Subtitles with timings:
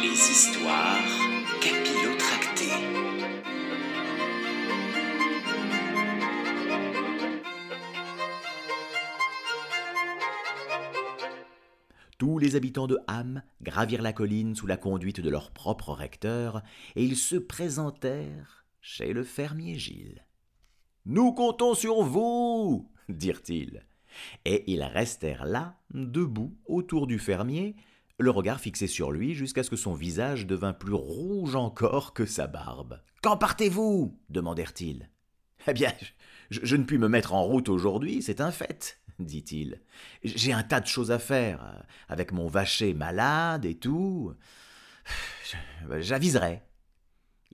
[0.00, 1.04] Les histoires
[1.60, 2.72] capillotractées.
[12.16, 16.62] Tous les habitants de Ham gravirent la colline sous la conduite de leur propre recteur,
[16.96, 20.24] et ils se présentèrent chez le fermier Gilles.
[21.04, 23.84] Nous comptons sur vous, dirent-ils.
[24.46, 27.76] Et ils restèrent là, debout, autour du fermier,
[28.22, 32.26] le regard fixé sur lui jusqu'à ce que son visage devint plus rouge encore que
[32.26, 33.00] sa barbe.
[33.22, 34.18] Quand partez-vous?
[34.30, 35.10] demandèrent-ils.
[35.68, 35.92] Eh bien,
[36.50, 39.80] je, je ne puis me mettre en route aujourd'hui, c'est un fait, dit-il.
[40.24, 44.32] J'ai un tas de choses à faire, euh, avec mon vacher malade et tout.
[45.88, 46.62] Je- J'aviserai.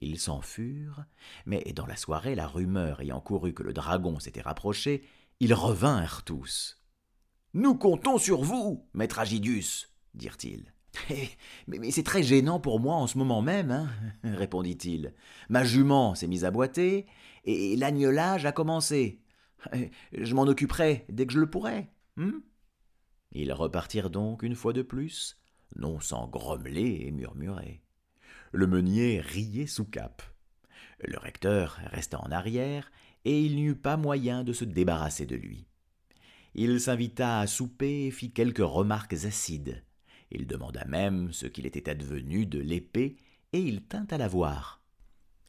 [0.01, 1.05] Ils s'en furent,
[1.45, 5.03] mais dans la soirée, la rumeur ayant couru que le dragon s'était rapproché,
[5.41, 6.81] ils revinrent tous.
[7.55, 10.73] Nous comptons sur vous, maître Agidius, dirent-ils.
[11.11, 11.29] Eh,
[11.67, 13.89] Mais, c'est très gênant pour moi en ce moment même, hein,
[14.25, 15.15] répondit-il.
[15.49, 17.07] Ma jument s'est mise à boiter,
[17.45, 19.21] et l'agnelage a commencé.
[19.75, 21.91] Eh, Je m'en occuperai dès que je le pourrai.
[22.17, 22.41] hmm?
[23.33, 25.39] Ils repartirent donc une fois de plus,
[25.77, 27.83] non sans grommeler et murmurer.
[28.53, 30.23] Le meunier riait sous cape.
[31.05, 32.91] Le recteur resta en arrière,
[33.25, 35.67] et il n'y eut pas moyen de se débarrasser de lui.
[36.55, 39.85] Il s'invita à souper et fit quelques remarques acides.
[40.31, 43.17] Il demanda même ce qu'il était advenu de l'épée,
[43.53, 44.83] et il tint à la voir.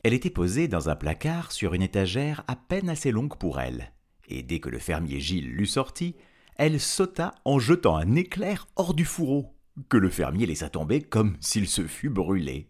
[0.03, 3.91] Elle était posée dans un placard sur une étagère à peine assez longue pour elle,
[4.29, 6.15] et dès que le fermier Gilles l'eut sortie,
[6.55, 9.55] elle sauta en jetant un éclair hors du fourreau,
[9.89, 12.69] que le fermier laissa tomber comme s'il se fût brûlé.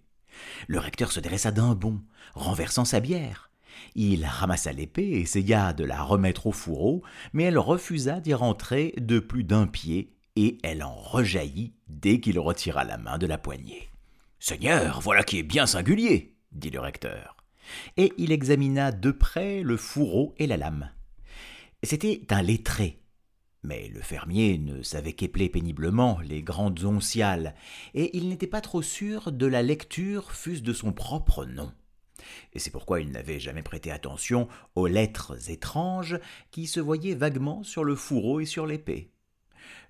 [0.68, 2.02] Le recteur se dressa d'un bond,
[2.34, 3.52] renversant sa bière.
[3.96, 8.94] Il ramassa l'épée et essaya de la remettre au fourreau, mais elle refusa d'y rentrer
[8.98, 13.38] de plus d'un pied, et elle en rejaillit dès qu'il retira la main de la
[13.38, 13.90] poignée.
[14.40, 17.36] Seigneur, voilà qui est bien singulier, dit le recteur.
[17.98, 20.92] Et il examina de près le fourreau et la lame.
[21.84, 23.02] C'était un lettré.
[23.64, 27.56] Mais le fermier ne savait qu'épeler péniblement les grandes onciales,
[27.94, 31.72] et il n'était pas trop sûr de la lecture fût-ce de son propre nom.
[32.54, 36.20] Et c'est pourquoi il n'avait jamais prêté attention aux lettres étranges
[36.52, 39.12] qui se voyaient vaguement sur le fourreau et sur l'épée.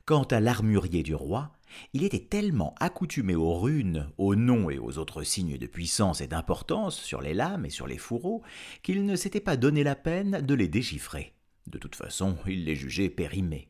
[0.09, 1.52] Quant à l'armurier du roi,
[1.94, 6.25] il était tellement accoutumé aux runes, aux noms et aux autres signes de puissance et
[6.25, 8.42] d'importance sur les lames et sur les fourreaux
[8.81, 11.36] qu'il ne s'était pas donné la peine de les déchiffrer.
[11.68, 13.70] De toute façon, il les jugeait périmés.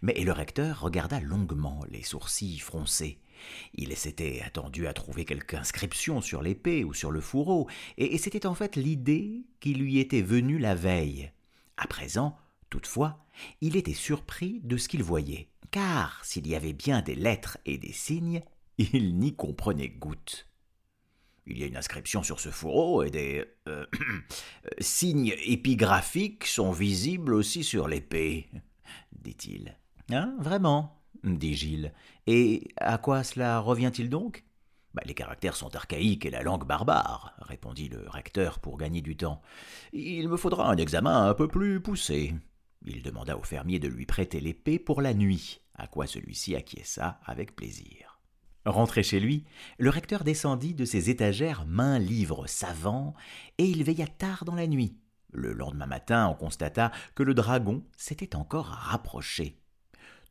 [0.00, 3.20] Mais le recteur regarda longuement, les sourcils froncés.
[3.74, 8.46] Il s'était attendu à trouver quelque inscription sur l'épée ou sur le fourreau, et c'était
[8.46, 11.32] en fait l'idée qui lui était venue la veille.
[11.76, 12.34] À présent,
[12.70, 13.24] toutefois,
[13.60, 17.78] il était surpris de ce qu'il voyait, car s'il y avait bien des lettres et
[17.78, 18.42] des signes,
[18.78, 20.48] il n'y comprenait goutte.
[21.46, 23.86] Il y a une inscription sur ce fourreau et des euh,
[24.80, 28.48] signes épigraphiques sont visibles aussi sur l'épée,
[29.12, 29.76] dit-il.
[30.10, 31.92] Hein, vraiment dit Gilles.
[32.26, 34.44] Et à quoi cela revient-il donc?
[34.94, 39.16] Bah, Les caractères sont archaïques et la langue barbare, répondit le recteur pour gagner du
[39.16, 39.42] temps.
[39.92, 42.34] Il me faudra un examen un peu plus poussé.
[42.86, 47.20] Il demanda au fermier de lui prêter l'épée pour la nuit, à quoi celui-ci acquiesça
[47.24, 48.20] avec plaisir.
[48.64, 49.44] Rentré chez lui,
[49.78, 53.14] le recteur descendit de ses étagères maint livres savants,
[53.58, 54.96] et il veilla tard dans la nuit.
[55.32, 59.60] Le lendemain matin, on constata que le dragon s'était encore rapproché.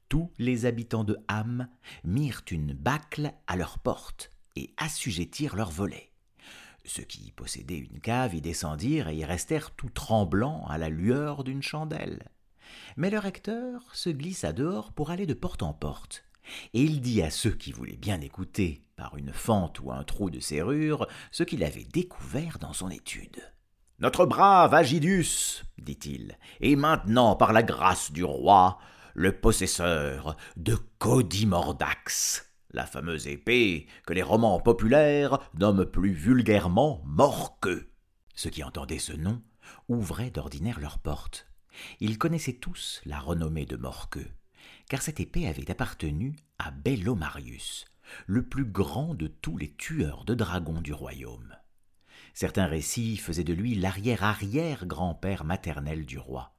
[0.07, 1.67] Tous les habitants de Ham
[2.03, 6.11] mirent une bâcle à leur porte et assujettirent leurs volets.
[6.85, 11.43] Ceux qui possédaient une cave y descendirent et y restèrent tout tremblants à la lueur
[11.43, 12.29] d'une chandelle.
[12.97, 16.25] Mais le recteur se glissa dehors pour aller de porte en porte,
[16.73, 20.29] et il dit à ceux qui voulaient bien écouter, par une fente ou un trou
[20.29, 23.41] de serrure, ce qu'il avait découvert dans son étude.
[23.99, 28.77] Notre brave Agidus, dit-il, est maintenant, par la grâce du roi,
[29.13, 37.89] le possesseur de Codimordax, la fameuse épée que les romans populaires nomment plus vulgairement Morqueux.
[38.35, 39.41] Ceux qui entendaient ce nom
[39.87, 41.47] ouvraient d'ordinaire leurs portes.
[41.99, 44.31] Ils connaissaient tous la renommée de Morqueux,
[44.89, 47.85] car cette épée avait appartenu à Bellomarius,
[48.27, 51.55] le plus grand de tous les tueurs de dragons du royaume.
[52.33, 56.53] Certains récits faisaient de lui l'arrière-arrière-grand-père maternel du roi.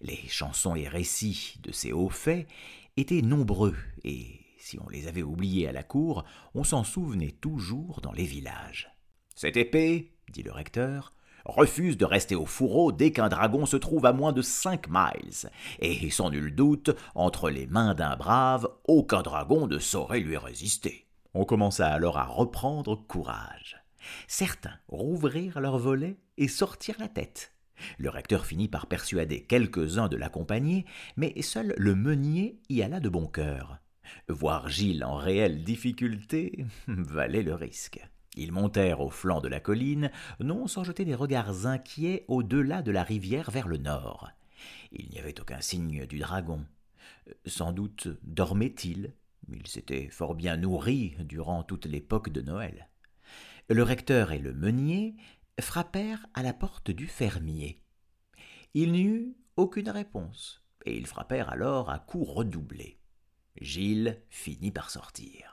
[0.00, 2.48] Les chansons et récits de ces hauts faits
[2.96, 6.24] étaient nombreux, et si on les avait oubliés à la cour,
[6.54, 8.90] on s'en souvenait toujours dans les villages.
[9.34, 11.12] Cette épée, dit le recteur,
[11.44, 15.50] refuse de rester au fourreau dès qu'un dragon se trouve à moins de cinq miles,
[15.80, 21.06] et sans nul doute, entre les mains d'un brave, aucun dragon ne saurait lui résister.
[21.34, 23.82] On commença alors à reprendre courage.
[24.26, 27.52] Certains rouvrirent leurs volets et sortirent la tête.
[27.98, 30.84] Le recteur finit par persuader quelques-uns de l'accompagner,
[31.16, 33.78] mais seul le meunier y alla de bon cœur.
[34.28, 38.00] Voir Gilles en réelle difficulté valait le risque.
[38.36, 42.90] Ils montèrent au flanc de la colline, non sans jeter des regards inquiets au-delà de
[42.90, 44.30] la rivière vers le nord.
[44.90, 46.64] Il n'y avait aucun signe du dragon.
[47.46, 49.12] Sans doute dormait-il.
[49.52, 52.88] Il s'était fort bien nourri durant toute l'époque de Noël.
[53.68, 55.14] Le recteur et le meunier
[55.60, 57.82] frappèrent à la porte du fermier.
[58.74, 62.98] Il n'y eut aucune réponse, et ils frappèrent alors à coups redoublés.
[63.60, 65.51] Gilles finit par sortir.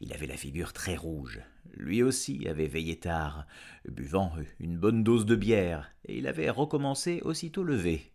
[0.00, 1.40] Il avait la figure très rouge.
[1.72, 3.46] Lui aussi avait veillé tard,
[3.88, 8.12] buvant une bonne dose de bière, et il avait recommencé aussitôt levé.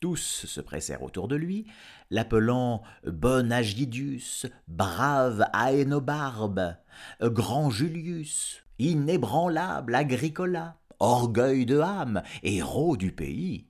[0.00, 1.66] Tous se pressèrent autour de lui,
[2.10, 6.76] l'appelant Bon Agidius, brave Aénobarbe,
[7.22, 13.66] grand Julius, inébranlable Agricola, orgueil de âme, héros du pays.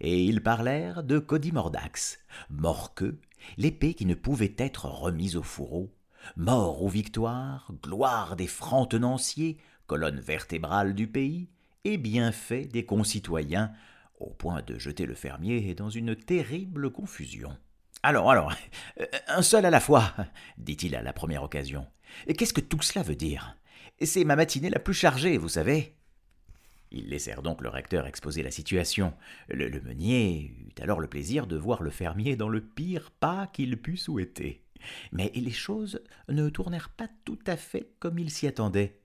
[0.00, 2.18] Et ils parlèrent de Codimordax,
[2.50, 3.18] morqueux,
[3.56, 5.95] l'épée qui ne pouvait être remise au fourreau,
[6.36, 11.48] mort aux victoires, gloire des francs tenanciers, colonne vertébrale du pays,
[11.84, 13.72] et bienfait des concitoyens,
[14.18, 17.56] au point de jeter le fermier dans une terrible confusion.
[18.02, 18.52] Alors, alors,
[19.28, 20.14] un seul à la fois,
[20.58, 21.86] dit-il à la première occasion.
[22.26, 23.56] Qu'est-ce que tout cela veut dire?
[24.02, 25.96] C'est ma matinée la plus chargée, vous savez.
[26.92, 29.12] Ils laissèrent donc le recteur exposer la situation.
[29.48, 33.80] Le, meunier eut alors le plaisir de voir le fermier dans le pire pas qu'il
[33.80, 34.65] pût souhaiter.
[35.12, 39.00] Mais les choses ne tournèrent pas tout à fait comme il s'y attendait.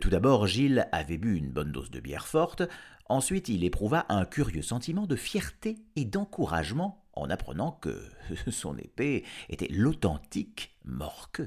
[0.00, 2.62] Tout d'abord, Gilles avait bu une bonne dose de bière forte,
[3.08, 8.00] ensuite il éprouva un curieux sentiment de fierté et d'encouragement en apprenant que
[8.50, 11.42] son épée était l'authentique Morque.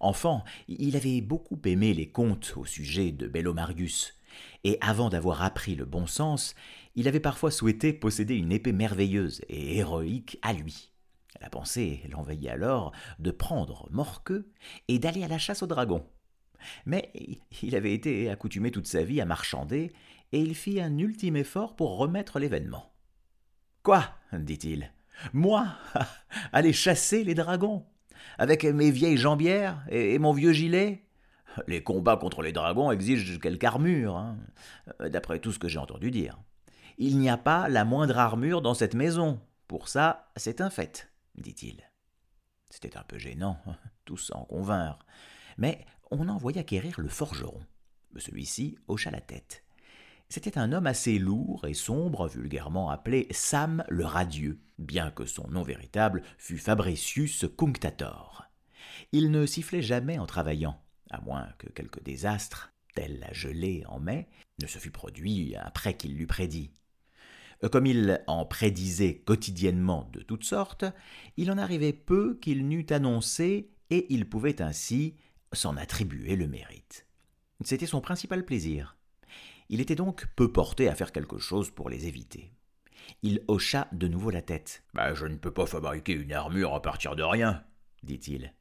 [0.00, 4.14] Enfant, il avait beaucoup aimé les contes au sujet de Bellomarius,
[4.64, 6.54] et avant d'avoir appris le bon sens,
[6.94, 10.90] il avait parfois souhaité posséder une épée merveilleuse et héroïque à lui.
[11.40, 14.50] La pensée l'envahit alors de prendre Morqueux
[14.88, 16.04] et d'aller à la chasse au dragon.
[16.86, 17.12] Mais
[17.62, 19.92] il avait été accoutumé toute sa vie à marchander,
[20.32, 22.92] et il fit un ultime effort pour remettre l'événement.
[23.82, 24.92] Quoi dit-il.
[25.32, 25.68] Moi
[26.52, 27.84] aller chasser les dragons
[28.38, 31.04] Avec mes vieilles jambières et mon vieux gilet?
[31.66, 34.38] Les combats contre les dragons exigent quelque armure, hein,
[35.00, 36.38] d'après tout ce que j'ai entendu dire.
[36.98, 39.40] Il n'y a pas la moindre armure dans cette maison.
[39.66, 41.10] Pour ça, c'est un fait,
[41.42, 41.82] dit-il.
[42.70, 43.58] C'était un peu gênant,
[44.04, 45.04] tous s'en convinrent.
[45.56, 47.60] Mais on envoya quérir le forgeron.
[48.16, 49.64] Celui-ci hocha la tête.
[50.30, 55.48] C'était un homme assez lourd et sombre, vulgairement appelé Sam le Radieux, bien que son
[55.48, 58.44] nom véritable fût Fabricius Cunctator.
[59.12, 60.78] Il ne sifflait jamais en travaillant,
[61.10, 64.28] à moins que quelque désastre, tel la gelée en mai,
[64.60, 66.72] ne se fût produit après qu'il l'eût prédit.
[67.72, 70.84] Comme il en prédisait quotidiennement de toutes sortes,
[71.36, 75.16] il en arrivait peu qu'il n'eût annoncé, et il pouvait ainsi
[75.52, 77.06] s'en attribuer le mérite.
[77.64, 78.96] C'était son principal plaisir.
[79.68, 82.52] Il était donc peu porté à faire quelque chose pour les éviter.
[83.22, 84.84] Il hocha de nouveau la tête.
[84.94, 87.64] Bah, je ne peux pas fabriquer une armure à partir de rien,
[88.02, 88.54] dit-il.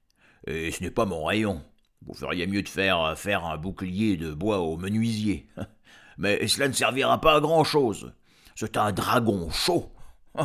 [0.48, 1.64] Et ce n'est pas mon rayon.
[2.06, 5.48] Vous feriez mieux de faire faire un bouclier de bois au menuisier.
[6.18, 8.14] Mais cela ne servira pas à grand-chose.
[8.60, 9.92] C'est un dragon chaud.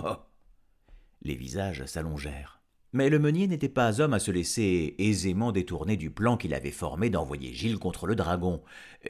[1.22, 2.60] Les visages s'allongèrent.
[2.92, 6.72] Mais le meunier n'était pas homme à se laisser aisément détourner du plan qu'il avait
[6.72, 8.62] formé d'envoyer Gilles contre le dragon,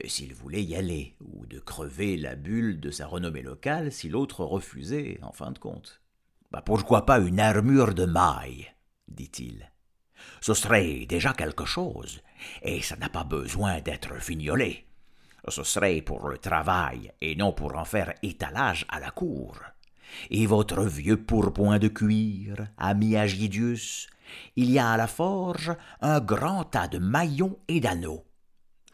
[0.05, 4.45] s'il voulait y aller, ou de crever la bulle de sa renommée locale si l'autre
[4.45, 6.01] refusait, en fin de compte.
[6.49, 8.71] Bah pourquoi pas une armure de maille
[9.09, 9.69] dit-il.
[10.39, 12.21] Ce serait déjà quelque chose,
[12.61, 14.85] et ça n'a pas besoin d'être fignolé.
[15.47, 19.59] Ce serait pour le travail et non pour en faire étalage à la cour.
[20.29, 24.07] Et votre vieux pourpoint de cuir, ami Agidius,
[24.55, 25.71] il y a à la forge
[26.01, 28.25] un grand tas de maillons et d'anneaux.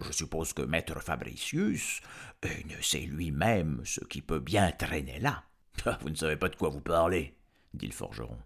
[0.01, 2.01] Je suppose que maître Fabricius
[2.44, 5.44] ne sait lui-même ce qui peut bien traîner là.
[6.01, 7.36] Vous ne savez pas de quoi vous parlez,
[7.74, 8.38] dit le forgeron,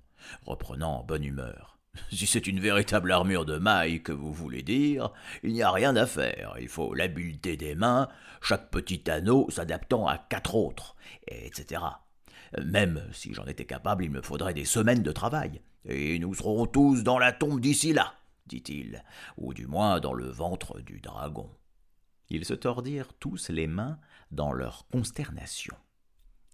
[0.45, 1.72] reprenant en bonne humeur.
[2.11, 5.11] Si c'est une véritable armure de maille que vous voulez dire,
[5.43, 6.55] il n'y a rien à faire.
[6.59, 8.09] Il faut l'habileté des mains,
[8.41, 10.95] chaque petit anneau s'adaptant à quatre autres,
[11.27, 11.81] etc.
[12.63, 15.61] Même si j'en étais capable, il me faudrait des semaines de travail.
[15.85, 18.13] Et nous serons tous dans la tombe d'ici là,
[18.45, 19.03] dit-il,
[19.37, 21.49] ou du moins dans le ventre du dragon.
[22.29, 23.99] Ils se tordirent tous les mains
[24.31, 25.75] dans leur consternation.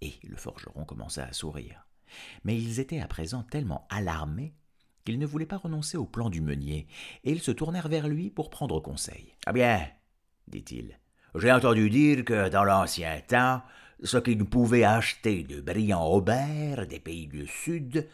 [0.00, 1.86] Et le forgeron commença à sourire.
[2.44, 4.54] Mais ils étaient à présent tellement alarmés
[5.04, 6.86] qu'ils ne voulaient pas renoncer au plan du meunier,
[7.24, 9.34] et ils se tournèrent vers lui pour prendre conseil.
[9.46, 9.86] Ah bien,
[10.48, 10.98] dit-il,
[11.34, 13.62] j'ai entendu dire que dans l'ancien temps,
[14.02, 18.08] ceux qui ne pouvaient acheter de brillants aubert des pays du Sud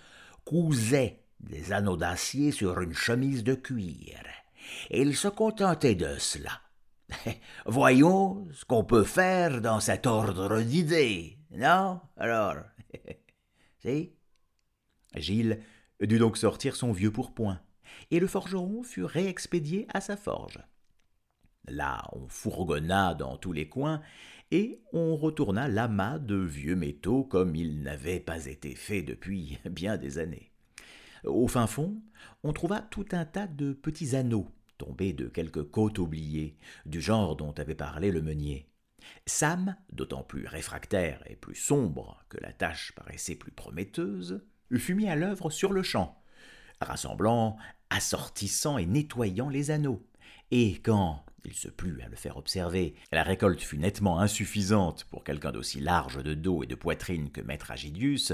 [0.45, 4.21] cousaient des anneaux d'acier sur une chemise de cuir,
[4.90, 6.61] et ils se contentaient de cela.
[7.66, 12.57] Voyons ce qu'on peut faire dans cet ordre d'idées, non Alors,
[13.78, 14.12] si?
[15.14, 15.62] Gilles
[16.00, 17.60] dut donc sortir son vieux pourpoint,
[18.10, 20.58] et le forgeron fut réexpédié à sa forge.
[21.68, 24.02] Là, on fourgonna dans tous les coins,
[24.50, 29.96] et on retourna l'amas de vieux métaux comme il n'avait pas été fait depuis bien
[29.96, 30.52] des années.
[31.24, 32.00] Au fin fond,
[32.44, 34.48] on trouva tout un tas de petits anneaux
[34.78, 38.68] tombés de quelques côtes oubliées, du genre dont avait parlé le meunier.
[39.24, 44.44] Sam, d'autant plus réfractaire et plus sombre que la tâche paraissait plus prometteuse,
[44.78, 46.20] fut mis à l'œuvre sur le champ,
[46.80, 47.56] rassemblant,
[47.90, 50.02] assortissant et nettoyant les anneaux.
[50.50, 55.23] Et quand il se plut à le faire observer, la récolte fut nettement insuffisante pour
[55.23, 58.32] quelqu'un d'aussi large de dos et de poitrine que maître Agidius,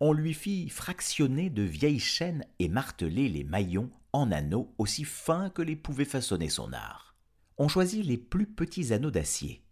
[0.00, 5.50] on lui fit fractionner de vieilles chaînes et marteler les maillons en anneaux aussi fins
[5.50, 7.14] que les pouvait façonner son art.
[7.58, 9.62] On choisit les plus petits anneaux d'acier,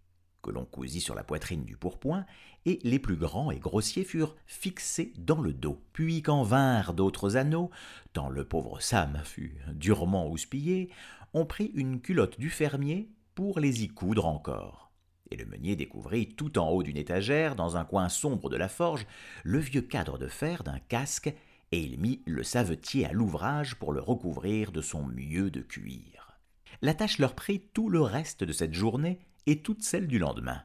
[0.42, 2.26] que l'on cousit sur la poitrine du pourpoint,
[2.66, 5.82] et les plus grands et grossiers furent fixés dans le dos.
[5.92, 7.70] Puis qu'en vinrent d'autres anneaux,
[8.12, 10.90] tant le pauvre Sam fut durement houspillé,
[11.32, 14.92] on prit une culotte du fermier pour les y coudre encore.
[15.30, 18.68] Et le meunier découvrit tout en haut d'une étagère, dans un coin sombre de la
[18.68, 19.06] forge,
[19.42, 21.34] le vieux cadre de fer d'un casque,
[21.72, 26.38] et il mit le savetier à l'ouvrage pour le recouvrir de son mieux de cuir.
[26.82, 30.62] La tâche leur prit tout le reste de cette journée et toute celle du lendemain,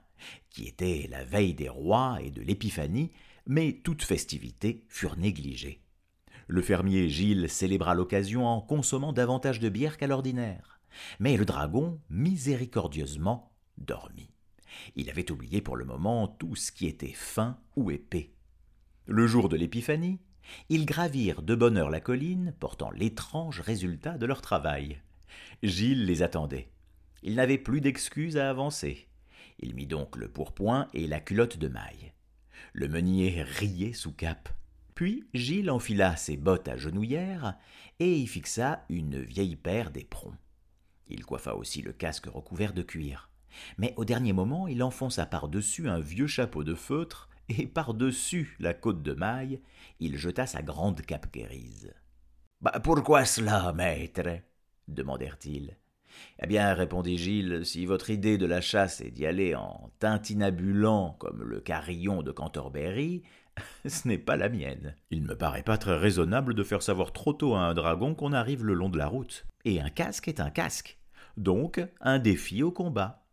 [0.50, 3.12] qui était la veille des rois et de l'épiphanie,
[3.46, 5.82] mais toutes festivités furent négligées.
[6.48, 10.80] Le fermier Gilles célébra l'occasion en consommant davantage de bière qu'à l'ordinaire.
[11.20, 14.32] Mais le dragon, miséricordieusement, dormit.
[14.96, 18.32] Il avait oublié pour le moment tout ce qui était fin ou épais.
[19.06, 20.20] Le jour de l'épiphanie,
[20.70, 25.02] ils gravirent de bonne heure la colline, portant l'étrange résultat de leur travail.
[25.64, 26.72] Gilles les attendait.
[27.22, 29.09] Il n'avait plus d'excuses à avancer.
[29.60, 32.14] Il mit donc le pourpoint et la culotte de maille.
[32.74, 34.50] Le meunier riait sous cape.
[34.96, 37.58] Puis Gilles enfila ses bottes à genouillères
[38.00, 40.36] et y fixa une vieille paire d'éperons.
[41.08, 43.30] Il coiffa aussi le casque recouvert de cuir.
[43.78, 48.74] Mais au dernier moment, il enfonça par-dessus un vieux chapeau de feutre et par-dessus la
[48.74, 49.62] côte de maille,
[50.00, 51.94] il jeta sa grande cape grise.
[52.62, 54.42] Bah, pourquoi cela, maître?
[54.88, 55.78] demandèrent-ils.
[56.42, 61.16] Eh bien, répondit Gilles, si votre idée de la chasse est d'y aller en tintinabulant
[61.20, 63.24] comme le carillon de Canterbury,
[63.86, 64.96] ce n'est pas la mienne.
[65.12, 68.16] Il ne me paraît pas très raisonnable de faire savoir trop tôt à un dragon
[68.16, 69.46] qu'on arrive le long de la route.
[69.66, 71.00] Et un casque est un casque.
[71.38, 73.26] Donc, un défi au combat.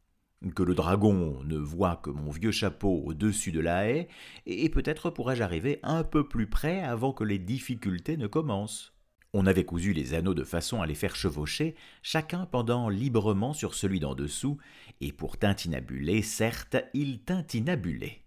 [0.54, 4.08] Que le dragon ne voit que mon vieux chapeau au-dessus de la haie,
[4.44, 8.95] et peut-être pourrais-je arriver un peu plus près avant que les difficultés ne commencent.
[9.32, 13.74] On avait cousu les anneaux de façon à les faire chevaucher, chacun pendant librement sur
[13.74, 14.58] celui d'en dessous,
[15.00, 18.22] et pour tintinabuler, certes, il tintinabulait.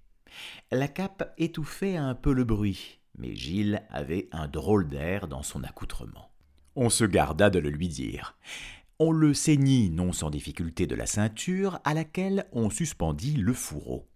[0.71, 5.63] La cape étouffait un peu le bruit, mais Gilles avait un drôle d'air dans son
[5.63, 6.31] accoutrement.
[6.75, 8.37] On se garda de le lui dire.
[8.99, 14.07] On le ceignit non sans difficulté de la ceinture à laquelle on suspendit le fourreau.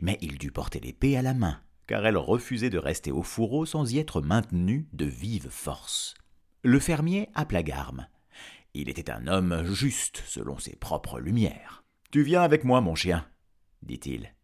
[0.00, 3.66] Mais il dut porter l'épée à la main, car elle refusait de rester au fourreau
[3.66, 6.14] sans y être maintenue de vive force.
[6.66, 8.08] Le fermier appela Garme.
[8.74, 11.84] Il était un homme juste selon ses propres lumières.
[12.10, 13.24] Tu viens avec moi, mon chien,
[13.82, 14.34] dit-il.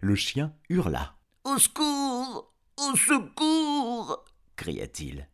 [0.00, 1.14] Le chien hurla.
[1.44, 2.52] Au secours.
[2.78, 4.24] Au secours.
[4.56, 5.28] cria-t-il.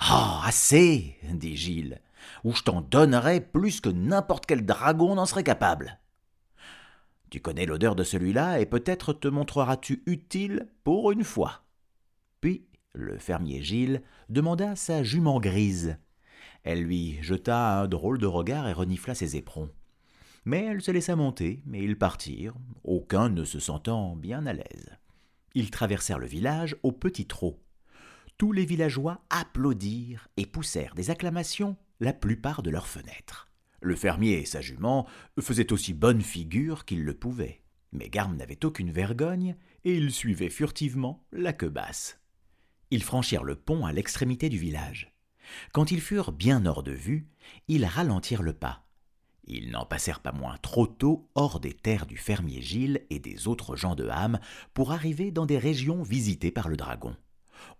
[0.00, 0.42] Ah.
[0.44, 1.16] assez.
[1.32, 2.02] dit Gilles.
[2.44, 5.98] Ou je t'en donnerais plus que n'importe quel dragon n'en serait capable.
[7.30, 11.62] Tu connais l'odeur de celui-là et peut-être te montreras-tu utile pour une fois.
[12.42, 15.96] Puis le fermier Gilles demanda sa jument grise.
[16.62, 19.70] Elle lui jeta un drôle de regard et renifla ses éperons.
[20.44, 22.54] Mais elle se laissa monter, et ils partirent,
[22.84, 24.96] aucun ne se sentant bien à l'aise.
[25.54, 27.62] Ils traversèrent le village au petit trot.
[28.38, 33.48] Tous les villageois applaudirent et poussèrent des acclamations la plupart de leurs fenêtres.
[33.82, 35.06] Le fermier et sa jument
[35.38, 37.62] faisaient aussi bonne figure qu'ils le pouvaient.
[37.92, 42.19] Mais Garme n'avait aucune vergogne, et il suivait furtivement la queue basse.
[42.90, 45.12] Ils franchirent le pont à l'extrémité du village.
[45.72, 47.28] Quand ils furent bien hors de vue,
[47.68, 48.84] ils ralentirent le pas.
[49.44, 53.48] Ils n'en passèrent pas moins trop tôt hors des terres du fermier Gilles et des
[53.48, 54.38] autres gens de Ham
[54.74, 57.16] pour arriver dans des régions visitées par le dragon.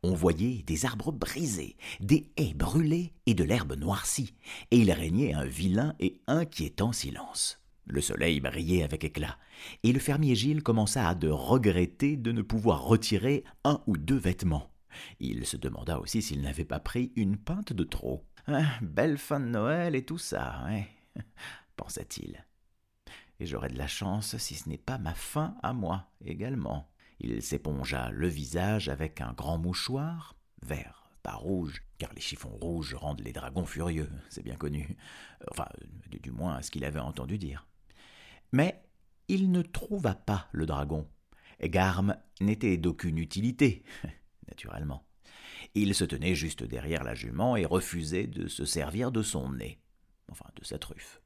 [0.02, 4.34] On voyait des arbres brisés, des haies brûlées et de l'herbe noircie,
[4.70, 7.60] et il régnait un vilain et inquiétant silence.
[7.86, 9.38] Le soleil brillait avec éclat,
[9.82, 14.18] et le fermier Gilles commença à de regretter de ne pouvoir retirer un ou deux
[14.18, 14.70] vêtements.
[15.18, 18.26] Il se demanda aussi s'il n'avait pas pris une pinte de trop.
[18.46, 20.82] Ah, belle fin de Noël et tout ça, hein
[21.76, 22.44] pensa-t-il.
[23.38, 26.90] Et j'aurai de la chance si ce n'est pas ma fin à moi également.
[27.20, 32.94] Il s'épongea le visage avec un grand mouchoir, vert, pas rouge, car les chiffons rouges
[32.94, 34.96] rendent les dragons furieux, c'est bien connu.
[35.50, 35.66] Enfin,
[36.10, 37.66] du moins à ce qu'il avait entendu dire.
[38.52, 38.82] Mais
[39.28, 41.08] il ne trouva pas le dragon.
[41.62, 43.84] Garme n'était d'aucune utilité,
[44.50, 45.04] naturellement.
[45.74, 49.78] Il se tenait juste derrière la jument et refusait de se servir de son nez,
[50.30, 51.20] enfin de sa truffe.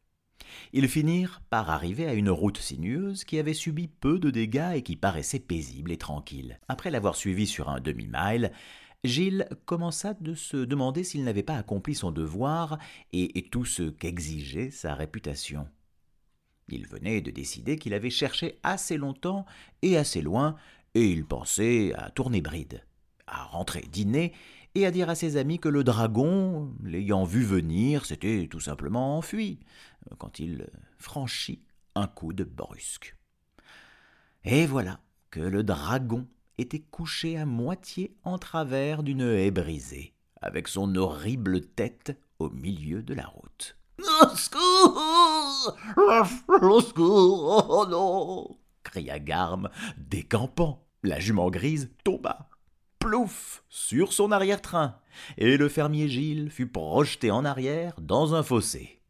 [0.73, 4.83] Ils finirent par arriver à une route sinueuse qui avait subi peu de dégâts et
[4.83, 6.61] qui paraissait paisible et tranquille.
[6.69, 8.53] Après l'avoir suivi sur un demi-mile,
[9.05, 12.79] Gilles commença de se demander s'il n'avait pas accompli son devoir
[13.13, 15.69] et, tout ce qu'exigeait sa réputation.
[16.69, 19.45] Il venait de décider qu'il avait cherché assez longtemps
[19.83, 20.57] et assez loin,
[20.95, 22.83] et il pensait à tourner bride,
[23.27, 24.33] à rentrer dîner
[24.75, 29.19] et à dire à ses amis que le dragon, l'ayant vu venir, s'était tout simplement
[29.19, 29.61] enfui,
[30.19, 30.67] quand il
[30.99, 31.63] franchit
[31.95, 33.17] un coude brusque.
[34.45, 35.01] Et voilà
[35.31, 36.27] que le dragon
[36.59, 43.03] était couché à moitié en travers d'une haie brisée, avec son horrible tête au milieu
[43.03, 43.77] de la route.
[43.99, 45.77] Au secours
[46.49, 50.81] Au secours Oh non cria Garme, décampant.
[51.03, 52.49] La jument grise tomba
[53.05, 54.99] plouf sur son arrière-train,
[55.37, 59.03] et le fermier Gilles fut projeté en arrière dans un fossé.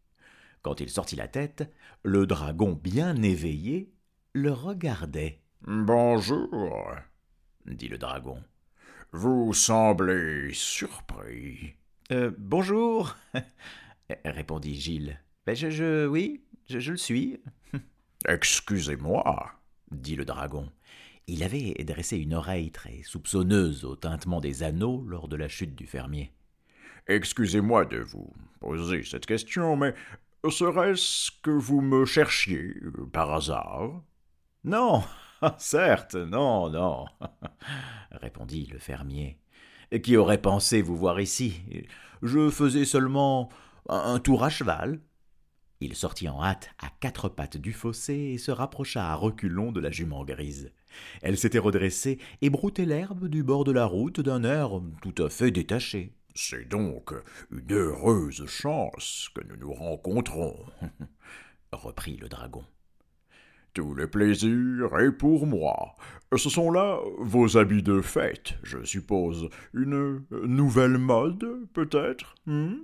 [0.62, 1.72] Quand il sortit la tête,
[2.02, 3.92] le dragon bien éveillé
[4.32, 5.42] le regardait.
[5.64, 6.90] Bonjour,
[7.66, 8.42] dit le dragon.
[9.12, 11.76] Vous semblez surpris.
[12.10, 13.16] Euh, bonjour,
[14.24, 15.20] répondit Gilles.
[15.46, 17.38] Ben je, je, oui, je le suis.
[18.26, 19.52] Excusez-moi,
[19.92, 20.68] dit le dragon.
[21.26, 25.74] Il avait dressé une oreille très soupçonneuse au tintement des anneaux lors de la chute
[25.74, 26.32] du fermier.
[27.06, 29.94] Excusez-moi de vous poser cette question, mais
[30.48, 32.74] serait-ce que vous me cherchiez
[33.12, 34.02] par hasard?
[34.64, 35.02] Non,
[35.58, 37.06] certes, non, non,
[38.10, 39.38] répondit le fermier.
[40.02, 41.62] Qui aurait pensé vous voir ici?
[42.22, 43.48] Je faisais seulement
[43.88, 45.00] un tour à cheval.
[45.80, 49.80] Il sortit en hâte à quatre pattes du fossé et se rapprocha à reculons de
[49.80, 50.72] la jument grise.
[51.22, 55.28] Elle s'était redressée et broutait l'herbe du bord de la route d'un air tout à
[55.28, 56.12] fait détaché.
[56.34, 57.12] C'est donc
[57.50, 60.56] une heureuse chance que nous nous rencontrons,
[61.72, 62.64] reprit le dragon.
[63.72, 65.96] Tout le plaisir est pour moi.
[66.36, 69.48] Ce sont là vos habits de fête, je suppose.
[69.72, 72.74] Une nouvelle mode, peut-être hmm?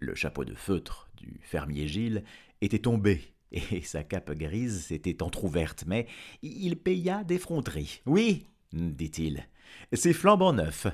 [0.00, 2.24] Le chapeau de feutre du fermier Gilles
[2.60, 3.20] était tombé
[3.52, 6.06] et sa cape grise s'était entr'ouverte, mais
[6.42, 8.00] il paya d'effronterie.
[8.06, 9.46] Oui, dit-il,
[9.92, 10.86] c'est flambant neuf.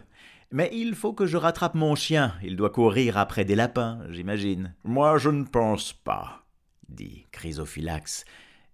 [0.53, 2.35] Mais il faut que je rattrape mon chien.
[2.43, 4.75] Il doit courir après des lapins, j'imagine.
[4.85, 6.47] Moi, je ne pense pas,
[6.89, 8.25] dit Chrysophylax,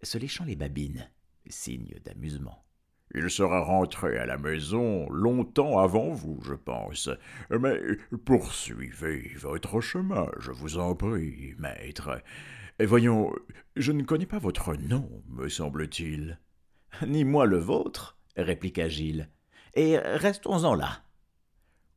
[0.02, 1.08] se léchant les babines,
[1.48, 2.61] signe d'amusement.
[3.14, 7.10] Il sera rentré à la maison longtemps avant vous, je pense.
[7.50, 7.78] Mais
[8.24, 12.22] poursuivez votre chemin, je vous en prie, maître.
[12.78, 13.32] Et voyons,
[13.76, 16.40] je ne connais pas votre nom, me semble-t-il.
[17.06, 19.28] Ni moi le vôtre, répliqua Gilles.
[19.74, 21.02] Et restons-en là.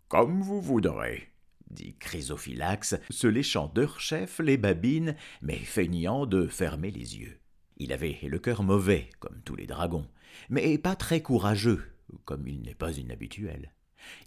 [0.09, 1.29] Comme vous voudrez,
[1.69, 7.39] dit Chrysophylax, se léchant chef les babines, mais feignant de fermer les yeux.
[7.77, 10.07] Il avait le cœur mauvais, comme tous les dragons,
[10.49, 11.83] mais pas très courageux,
[12.25, 13.71] comme il n'est pas inhabituel.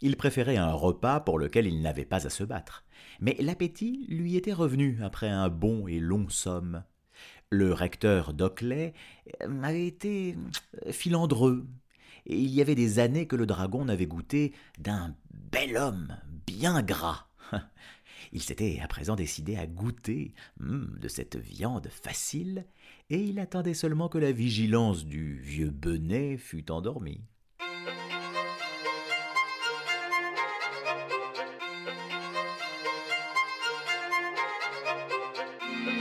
[0.00, 2.84] Il préférait un repas pour lequel il n'avait pas à se battre.
[3.20, 6.82] Mais l'appétit lui était revenu après un bon et long somme.
[7.50, 8.92] Le recteur d'Oclay
[9.40, 10.36] avait été
[10.90, 11.66] filandreux,
[12.26, 16.16] et il y avait des années que le dragon n'avait goûté d'un bel homme
[16.46, 17.26] bien gras.
[18.32, 22.66] Il s'était à présent décidé à goûter hum, de cette viande facile,
[23.10, 27.22] et il attendait seulement que la vigilance du vieux Benet fût endormie.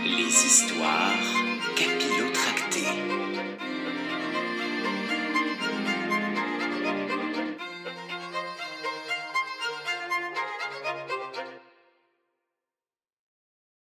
[0.06, 1.27] Les histoires.